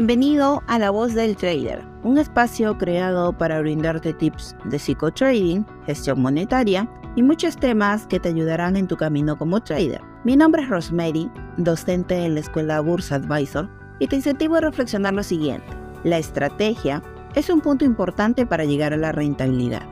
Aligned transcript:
Bienvenido 0.00 0.62
a 0.66 0.78
La 0.78 0.88
Voz 0.88 1.12
del 1.12 1.36
Trader, 1.36 1.84
un 2.04 2.16
espacio 2.16 2.78
creado 2.78 3.36
para 3.36 3.60
brindarte 3.60 4.14
tips 4.14 4.56
de 4.64 4.78
psicotrading, 4.78 5.66
gestión 5.84 6.22
monetaria 6.22 6.88
y 7.16 7.22
muchos 7.22 7.58
temas 7.58 8.06
que 8.06 8.18
te 8.18 8.30
ayudarán 8.30 8.78
en 8.78 8.86
tu 8.86 8.96
camino 8.96 9.36
como 9.36 9.60
trader. 9.60 10.00
Mi 10.24 10.38
nombre 10.38 10.62
es 10.62 10.70
Rosemary, 10.70 11.30
docente 11.58 12.16
en 12.24 12.32
la 12.32 12.40
escuela 12.40 12.80
Bursa 12.80 13.16
Advisor, 13.16 13.68
y 13.98 14.06
te 14.06 14.16
incentivo 14.16 14.54
a 14.54 14.62
reflexionar 14.62 15.12
lo 15.12 15.22
siguiente. 15.22 15.68
La 16.02 16.16
estrategia 16.16 17.02
es 17.34 17.50
un 17.50 17.60
punto 17.60 17.84
importante 17.84 18.46
para 18.46 18.64
llegar 18.64 18.94
a 18.94 18.96
la 18.96 19.12
rentabilidad. 19.12 19.82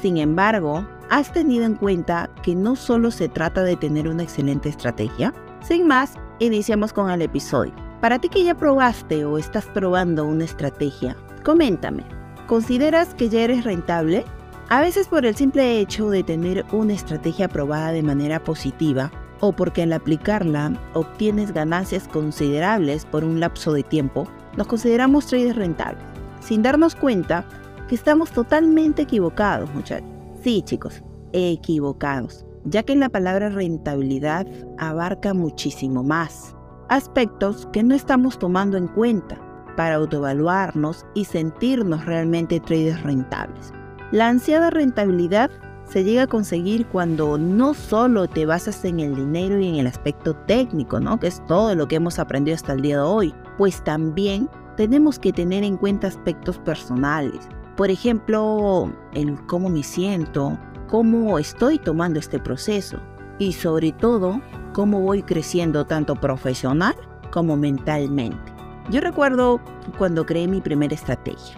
Sin 0.00 0.18
embargo, 0.18 0.86
¿has 1.10 1.32
tenido 1.32 1.64
en 1.64 1.74
cuenta 1.74 2.30
que 2.44 2.54
no 2.54 2.76
solo 2.76 3.10
se 3.10 3.28
trata 3.28 3.64
de 3.64 3.74
tener 3.74 4.06
una 4.06 4.22
excelente 4.22 4.68
estrategia? 4.68 5.34
Sin 5.60 5.88
más, 5.88 6.12
iniciamos 6.38 6.92
con 6.92 7.10
el 7.10 7.20
episodio. 7.20 7.85
Para 8.00 8.18
ti 8.18 8.28
que 8.28 8.44
ya 8.44 8.54
probaste 8.54 9.24
o 9.24 9.38
estás 9.38 9.64
probando 9.66 10.26
una 10.26 10.44
estrategia, 10.44 11.16
coméntame, 11.44 12.04
¿consideras 12.46 13.14
que 13.14 13.30
ya 13.30 13.40
eres 13.40 13.64
rentable? 13.64 14.24
A 14.68 14.82
veces 14.82 15.08
por 15.08 15.24
el 15.24 15.34
simple 15.34 15.80
hecho 15.80 16.10
de 16.10 16.22
tener 16.22 16.66
una 16.72 16.92
estrategia 16.92 17.48
probada 17.48 17.92
de 17.92 18.02
manera 18.02 18.42
positiva 18.42 19.10
o 19.40 19.52
porque 19.52 19.82
al 19.82 19.92
aplicarla 19.94 20.72
obtienes 20.92 21.52
ganancias 21.52 22.06
considerables 22.06 23.06
por 23.06 23.24
un 23.24 23.40
lapso 23.40 23.72
de 23.72 23.82
tiempo, 23.82 24.28
nos 24.56 24.66
consideramos 24.66 25.26
traders 25.26 25.56
rentables, 25.56 26.04
sin 26.40 26.62
darnos 26.62 26.94
cuenta 26.94 27.46
que 27.88 27.94
estamos 27.94 28.30
totalmente 28.30 29.02
equivocados, 29.02 29.72
muchachos. 29.72 30.08
Sí, 30.42 30.62
chicos, 30.62 31.02
equivocados, 31.32 32.44
ya 32.64 32.82
que 32.82 32.94
la 32.94 33.08
palabra 33.08 33.48
rentabilidad 33.48 34.46
abarca 34.78 35.32
muchísimo 35.32 36.02
más 36.02 36.55
aspectos 36.88 37.68
que 37.72 37.82
no 37.82 37.94
estamos 37.94 38.38
tomando 38.38 38.76
en 38.76 38.88
cuenta 38.88 39.38
para 39.76 39.96
autoevaluarnos 39.96 41.04
y 41.14 41.24
sentirnos 41.24 42.04
realmente 42.04 42.60
traders 42.60 43.02
rentables. 43.02 43.72
La 44.12 44.28
ansiada 44.28 44.70
rentabilidad 44.70 45.50
se 45.84 46.02
llega 46.02 46.22
a 46.22 46.26
conseguir 46.26 46.86
cuando 46.86 47.38
no 47.38 47.74
solo 47.74 48.26
te 48.26 48.46
basas 48.46 48.84
en 48.84 49.00
el 49.00 49.14
dinero 49.14 49.58
y 49.60 49.68
en 49.68 49.74
el 49.76 49.86
aspecto 49.86 50.34
técnico, 50.34 50.98
¿no? 50.98 51.18
que 51.20 51.28
es 51.28 51.44
todo 51.46 51.74
lo 51.74 51.86
que 51.86 51.96
hemos 51.96 52.18
aprendido 52.18 52.54
hasta 52.54 52.72
el 52.72 52.82
día 52.82 52.96
de 52.96 53.02
hoy, 53.02 53.34
pues 53.56 53.82
también 53.84 54.48
tenemos 54.76 55.18
que 55.18 55.32
tener 55.32 55.64
en 55.64 55.76
cuenta 55.76 56.08
aspectos 56.08 56.58
personales. 56.58 57.48
Por 57.76 57.90
ejemplo, 57.90 58.92
el 59.12 59.38
cómo 59.46 59.68
me 59.68 59.82
siento, 59.82 60.58
cómo 60.88 61.38
estoy 61.38 61.78
tomando 61.78 62.18
este 62.18 62.38
proceso 62.38 62.98
y 63.38 63.52
sobre 63.52 63.92
todo 63.92 64.40
cómo 64.76 65.00
voy 65.00 65.22
creciendo 65.22 65.86
tanto 65.86 66.16
profesional 66.16 66.94
como 67.30 67.56
mentalmente. 67.56 68.52
Yo 68.90 69.00
recuerdo 69.00 69.58
cuando 69.96 70.26
creé 70.26 70.48
mi 70.48 70.60
primera 70.60 70.94
estrategia. 70.94 71.56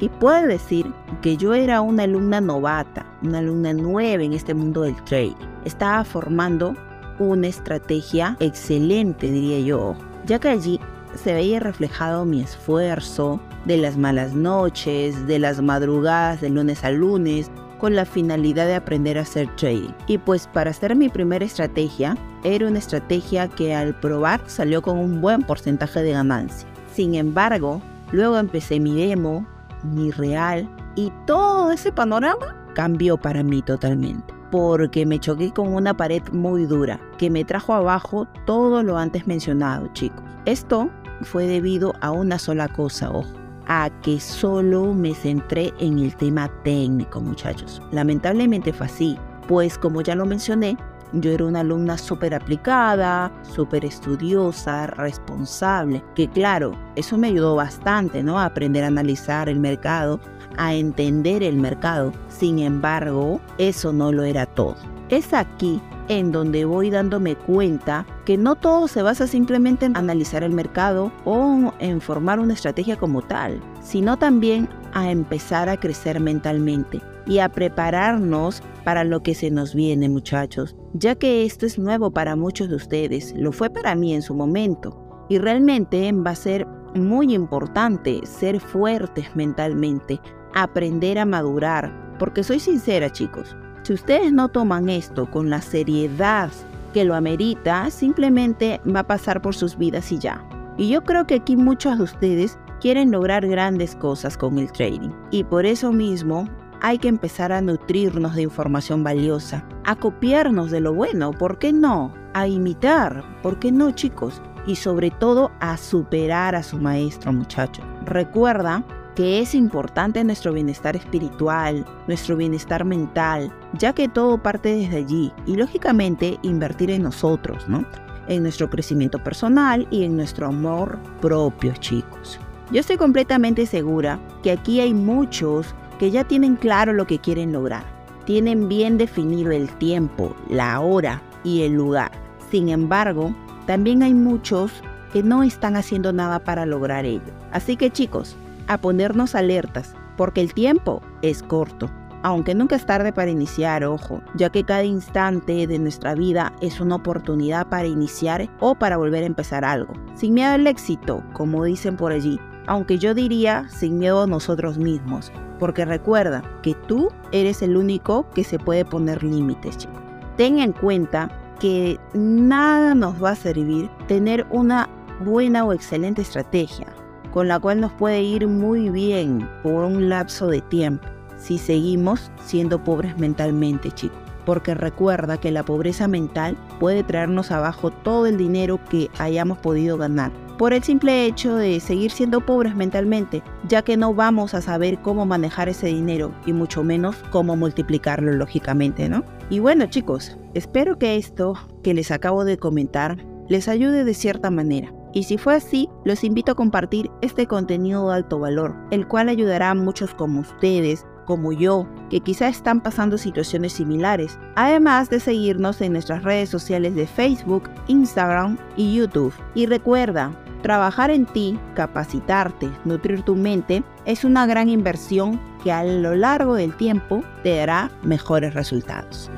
Y 0.00 0.08
puedo 0.08 0.48
decir 0.48 0.92
que 1.22 1.36
yo 1.36 1.54
era 1.54 1.80
una 1.80 2.02
alumna 2.02 2.40
novata, 2.40 3.06
una 3.22 3.38
alumna 3.38 3.72
nueva 3.72 4.24
en 4.24 4.32
este 4.32 4.52
mundo 4.52 4.82
del 4.82 5.00
trading. 5.04 5.36
Estaba 5.64 6.02
formando 6.02 6.74
una 7.20 7.46
estrategia 7.46 8.36
excelente, 8.40 9.30
diría 9.30 9.60
yo, 9.60 9.94
ya 10.24 10.40
que 10.40 10.48
allí 10.48 10.80
se 11.14 11.34
veía 11.34 11.60
reflejado 11.60 12.24
mi 12.24 12.40
esfuerzo 12.40 13.38
de 13.64 13.76
las 13.76 13.96
malas 13.96 14.34
noches, 14.34 15.28
de 15.28 15.38
las 15.38 15.62
madrugadas 15.62 16.40
de 16.40 16.50
lunes 16.50 16.82
a 16.82 16.90
lunes, 16.90 17.48
con 17.78 17.94
la 17.94 18.04
finalidad 18.04 18.66
de 18.66 18.74
aprender 18.74 19.18
a 19.18 19.22
hacer 19.22 19.48
trading. 19.56 19.92
Y 20.06 20.18
pues 20.18 20.46
para 20.46 20.70
hacer 20.70 20.94
mi 20.96 21.08
primera 21.08 21.44
estrategia, 21.44 22.16
era 22.44 22.68
una 22.68 22.78
estrategia 22.78 23.48
que 23.48 23.74
al 23.74 23.94
probar 23.98 24.40
salió 24.46 24.82
con 24.82 24.98
un 24.98 25.20
buen 25.20 25.42
porcentaje 25.42 26.02
de 26.02 26.12
ganancia. 26.12 26.68
Sin 26.92 27.14
embargo, 27.14 27.82
luego 28.12 28.38
empecé 28.38 28.80
mi 28.80 28.94
demo, 28.94 29.46
mi 29.82 30.10
real, 30.10 30.68
y 30.94 31.12
todo 31.26 31.72
ese 31.72 31.92
panorama 31.92 32.56
cambió 32.74 33.16
para 33.16 33.42
mí 33.42 33.62
totalmente. 33.62 34.34
Porque 34.50 35.04
me 35.04 35.18
choqué 35.18 35.52
con 35.52 35.74
una 35.74 35.96
pared 35.96 36.22
muy 36.32 36.66
dura 36.66 37.00
que 37.18 37.30
me 37.30 37.44
trajo 37.44 37.74
abajo 37.74 38.26
todo 38.46 38.82
lo 38.82 38.96
antes 38.96 39.26
mencionado, 39.26 39.88
chicos. 39.92 40.22
Esto 40.44 40.88
fue 41.22 41.46
debido 41.46 41.94
a 42.00 42.12
una 42.12 42.38
sola 42.38 42.68
cosa, 42.68 43.10
ojo 43.10 43.45
a 43.66 43.90
que 44.02 44.20
solo 44.20 44.92
me 44.94 45.14
centré 45.14 45.72
en 45.78 45.98
el 45.98 46.14
tema 46.16 46.50
técnico, 46.62 47.20
muchachos. 47.20 47.82
Lamentablemente 47.90 48.72
fue 48.72 48.86
así, 48.86 49.18
pues 49.48 49.78
como 49.78 50.00
ya 50.00 50.14
lo 50.14 50.26
mencioné, 50.26 50.76
yo 51.12 51.30
era 51.30 51.44
una 51.44 51.60
alumna 51.60 51.96
súper 51.96 52.34
aplicada, 52.34 53.32
súper 53.42 53.84
estudiosa, 53.84 54.86
responsable, 54.88 56.02
que 56.14 56.28
claro, 56.28 56.72
eso 56.96 57.16
me 57.16 57.28
ayudó 57.28 57.54
bastante, 57.54 58.22
¿no? 58.22 58.38
A 58.38 58.46
aprender 58.46 58.84
a 58.84 58.88
analizar 58.88 59.48
el 59.48 59.60
mercado, 59.60 60.20
a 60.56 60.74
entender 60.74 61.42
el 61.42 61.56
mercado. 61.56 62.12
Sin 62.28 62.58
embargo, 62.58 63.40
eso 63.58 63.92
no 63.92 64.12
lo 64.12 64.24
era 64.24 64.46
todo. 64.46 64.76
Es 65.08 65.32
aquí 65.32 65.80
en 66.08 66.32
donde 66.32 66.64
voy 66.64 66.90
dándome 66.90 67.36
cuenta 67.36 68.06
que 68.24 68.36
no 68.36 68.54
todo 68.54 68.88
se 68.88 69.02
basa 69.02 69.26
simplemente 69.26 69.86
en 69.86 69.96
analizar 69.96 70.42
el 70.42 70.52
mercado 70.52 71.12
o 71.24 71.72
en 71.78 72.00
formar 72.00 72.38
una 72.38 72.54
estrategia 72.54 72.96
como 72.96 73.22
tal, 73.22 73.60
sino 73.82 74.16
también 74.18 74.68
a 74.92 75.10
empezar 75.10 75.68
a 75.68 75.78
crecer 75.78 76.20
mentalmente 76.20 77.00
y 77.26 77.38
a 77.40 77.48
prepararnos 77.48 78.62
para 78.84 79.04
lo 79.04 79.22
que 79.22 79.34
se 79.34 79.50
nos 79.50 79.74
viene 79.74 80.08
muchachos, 80.08 80.76
ya 80.94 81.16
que 81.16 81.44
esto 81.44 81.66
es 81.66 81.78
nuevo 81.78 82.10
para 82.10 82.36
muchos 82.36 82.68
de 82.68 82.76
ustedes, 82.76 83.34
lo 83.36 83.52
fue 83.52 83.68
para 83.68 83.94
mí 83.94 84.14
en 84.14 84.22
su 84.22 84.34
momento 84.34 85.26
y 85.28 85.38
realmente 85.38 86.10
va 86.12 86.30
a 86.30 86.36
ser 86.36 86.66
muy 86.94 87.34
importante 87.34 88.20
ser 88.24 88.60
fuertes 88.60 89.34
mentalmente, 89.34 90.20
aprender 90.54 91.18
a 91.18 91.26
madurar, 91.26 92.16
porque 92.18 92.42
soy 92.42 92.60
sincera 92.60 93.10
chicos, 93.10 93.56
si 93.86 93.92
ustedes 93.92 94.32
no 94.32 94.48
toman 94.48 94.88
esto 94.88 95.30
con 95.30 95.48
la 95.48 95.60
seriedad 95.60 96.50
que 96.92 97.04
lo 97.04 97.14
amerita, 97.14 97.88
simplemente 97.88 98.80
va 98.84 99.00
a 99.00 99.06
pasar 99.06 99.40
por 99.40 99.54
sus 99.54 99.78
vidas 99.78 100.10
y 100.10 100.18
ya. 100.18 100.44
Y 100.76 100.88
yo 100.88 101.04
creo 101.04 101.24
que 101.28 101.36
aquí 101.36 101.54
muchos 101.54 101.96
de 101.96 102.02
ustedes 102.02 102.58
quieren 102.80 103.12
lograr 103.12 103.46
grandes 103.46 103.94
cosas 103.94 104.36
con 104.36 104.58
el 104.58 104.72
trading. 104.72 105.10
Y 105.30 105.44
por 105.44 105.66
eso 105.66 105.92
mismo 105.92 106.48
hay 106.82 106.98
que 106.98 107.06
empezar 107.06 107.52
a 107.52 107.60
nutrirnos 107.60 108.34
de 108.34 108.42
información 108.42 109.04
valiosa, 109.04 109.64
a 109.84 109.94
copiarnos 109.94 110.72
de 110.72 110.80
lo 110.80 110.92
bueno, 110.92 111.30
¿por 111.30 111.60
qué 111.60 111.72
no? 111.72 112.12
A 112.34 112.48
imitar, 112.48 113.22
¿por 113.40 113.60
qué 113.60 113.70
no 113.70 113.92
chicos? 113.92 114.42
Y 114.66 114.74
sobre 114.74 115.12
todo 115.12 115.52
a 115.60 115.76
superar 115.76 116.56
a 116.56 116.64
su 116.64 116.76
maestro 116.78 117.32
muchachos. 117.32 117.84
Recuerda 118.04 118.82
que 119.16 119.40
es 119.40 119.54
importante 119.54 120.22
nuestro 120.22 120.52
bienestar 120.52 120.94
espiritual, 120.94 121.86
nuestro 122.06 122.36
bienestar 122.36 122.84
mental, 122.84 123.50
ya 123.72 123.94
que 123.94 124.08
todo 124.08 124.40
parte 124.42 124.76
desde 124.76 124.98
allí 124.98 125.32
y 125.46 125.56
lógicamente 125.56 126.38
invertir 126.42 126.90
en 126.90 127.02
nosotros, 127.02 127.66
¿no? 127.66 127.84
En 128.28 128.42
nuestro 128.42 128.68
crecimiento 128.68 129.18
personal 129.18 129.88
y 129.90 130.04
en 130.04 130.16
nuestro 130.16 130.48
amor 130.48 130.98
propio, 131.22 131.72
chicos. 131.80 132.38
Yo 132.70 132.80
estoy 132.80 132.98
completamente 132.98 133.64
segura 133.64 134.20
que 134.42 134.50
aquí 134.50 134.80
hay 134.80 134.92
muchos 134.92 135.74
que 135.98 136.10
ya 136.10 136.24
tienen 136.24 136.56
claro 136.56 136.92
lo 136.92 137.06
que 137.06 137.18
quieren 137.18 137.52
lograr. 137.52 137.84
Tienen 138.26 138.68
bien 138.68 138.98
definido 138.98 139.50
el 139.50 139.70
tiempo, 139.78 140.36
la 140.50 140.78
hora 140.80 141.22
y 141.42 141.62
el 141.62 141.72
lugar. 141.72 142.10
Sin 142.50 142.68
embargo, 142.68 143.34
también 143.66 144.02
hay 144.02 144.12
muchos 144.12 144.72
que 145.12 145.22
no 145.22 145.42
están 145.42 145.74
haciendo 145.74 146.12
nada 146.12 146.40
para 146.40 146.66
lograr 146.66 147.06
ello. 147.06 147.32
Así 147.52 147.76
que 147.76 147.90
chicos, 147.90 148.36
a 148.68 148.78
ponernos 148.78 149.34
alertas, 149.34 149.94
porque 150.16 150.40
el 150.40 150.54
tiempo 150.54 151.02
es 151.22 151.42
corto. 151.42 151.90
Aunque 152.22 152.54
nunca 152.54 152.74
es 152.76 152.86
tarde 152.86 153.12
para 153.12 153.30
iniciar, 153.30 153.84
ojo, 153.84 154.20
ya 154.34 154.50
que 154.50 154.64
cada 154.64 154.82
instante 154.82 155.66
de 155.66 155.78
nuestra 155.78 156.14
vida 156.14 156.52
es 156.60 156.80
una 156.80 156.96
oportunidad 156.96 157.68
para 157.68 157.86
iniciar 157.86 158.48
o 158.58 158.74
para 158.74 158.96
volver 158.96 159.22
a 159.22 159.26
empezar 159.26 159.64
algo. 159.64 159.92
Sin 160.14 160.34
miedo 160.34 160.52
al 160.52 160.66
éxito, 160.66 161.22
como 161.34 161.64
dicen 161.64 161.96
por 161.96 162.12
allí, 162.12 162.40
aunque 162.66 162.98
yo 162.98 163.14
diría 163.14 163.68
sin 163.68 163.98
miedo 163.98 164.22
a 164.22 164.26
nosotros 164.26 164.76
mismos, 164.76 165.30
porque 165.60 165.84
recuerda 165.84 166.42
que 166.62 166.74
tú 166.74 167.10
eres 167.30 167.62
el 167.62 167.76
único 167.76 168.28
que 168.30 168.42
se 168.44 168.58
puede 168.58 168.84
poner 168.84 169.22
límites, 169.22 169.78
chicos. 169.78 170.02
Ten 170.36 170.58
en 170.58 170.72
cuenta 170.72 171.30
que 171.60 171.98
nada 172.12 172.94
nos 172.94 173.22
va 173.22 173.30
a 173.30 173.36
servir 173.36 173.88
tener 174.08 174.46
una 174.50 174.88
buena 175.20 175.64
o 175.64 175.72
excelente 175.72 176.22
estrategia 176.22 176.86
con 177.32 177.48
la 177.48 177.58
cual 177.58 177.80
nos 177.80 177.92
puede 177.92 178.22
ir 178.22 178.46
muy 178.48 178.90
bien 178.90 179.48
por 179.62 179.84
un 179.84 180.08
lapso 180.08 180.48
de 180.48 180.60
tiempo 180.60 181.06
si 181.38 181.58
seguimos 181.58 182.30
siendo 182.44 182.82
pobres 182.82 183.18
mentalmente, 183.18 183.90
chicos. 183.90 184.18
Porque 184.44 184.74
recuerda 184.74 185.38
que 185.38 185.50
la 185.50 185.64
pobreza 185.64 186.06
mental 186.08 186.56
puede 186.78 187.02
traernos 187.02 187.50
abajo 187.50 187.90
todo 187.90 188.26
el 188.26 188.36
dinero 188.36 188.80
que 188.88 189.10
hayamos 189.18 189.58
podido 189.58 189.98
ganar. 189.98 190.30
Por 190.56 190.72
el 190.72 190.82
simple 190.82 191.26
hecho 191.26 191.54
de 191.56 191.80
seguir 191.80 192.10
siendo 192.10 192.40
pobres 192.40 192.74
mentalmente, 192.74 193.42
ya 193.68 193.82
que 193.82 193.96
no 193.96 194.14
vamos 194.14 194.54
a 194.54 194.62
saber 194.62 194.98
cómo 195.02 195.26
manejar 195.26 195.68
ese 195.68 195.88
dinero 195.88 196.32
y 196.46 196.52
mucho 196.52 196.82
menos 196.82 197.16
cómo 197.30 197.56
multiplicarlo 197.56 198.32
lógicamente, 198.32 199.08
¿no? 199.08 199.22
Y 199.50 199.58
bueno 199.58 199.86
chicos, 199.86 200.38
espero 200.54 200.98
que 200.98 201.16
esto 201.16 201.54
que 201.82 201.92
les 201.92 202.10
acabo 202.10 202.44
de 202.44 202.56
comentar 202.56 203.18
les 203.48 203.68
ayude 203.68 204.04
de 204.04 204.14
cierta 204.14 204.50
manera 204.50 204.92
Y 205.16 205.22
si 205.22 205.38
fue 205.38 205.54
así, 205.54 205.88
los 206.04 206.24
invito 206.24 206.52
a 206.52 206.56
compartir 206.56 207.10
este 207.22 207.46
contenido 207.46 208.06
de 208.06 208.16
alto 208.16 208.38
valor, 208.38 208.76
el 208.90 209.08
cual 209.08 209.30
ayudará 209.30 209.70
a 209.70 209.74
muchos 209.74 210.12
como 210.12 210.40
ustedes 210.40 211.06
como 211.24 211.52
yo, 211.52 211.88
que 212.10 212.20
quizá 212.20 212.48
están 212.48 212.82
pasando 212.82 213.16
situaciones 213.16 213.72
similares, 213.72 214.38
además 214.56 215.08
de 215.08 215.18
seguirnos 215.18 215.80
en 215.80 215.92
nuestras 215.92 216.22
redes 216.22 216.50
sociales 216.50 216.94
de 216.94 217.06
Facebook, 217.06 217.70
Instagram 217.88 218.58
y 218.76 218.94
YouTube. 218.94 219.32
Y 219.54 219.64
recuerda, 219.64 220.38
trabajar 220.60 221.10
en 221.10 221.24
ti, 221.24 221.58
capacitarte, 221.74 222.70
nutrir 222.84 223.22
tu 223.22 223.36
mente, 223.36 223.84
es 224.04 224.22
una 224.22 224.44
gran 224.44 224.68
inversión 224.68 225.40
que 225.64 225.72
a 225.72 225.82
lo 225.82 226.14
largo 226.14 226.56
del 226.56 226.76
tiempo 226.76 227.24
te 227.42 227.56
dará 227.56 227.90
mejores 228.02 228.52
resultados. 228.52 229.30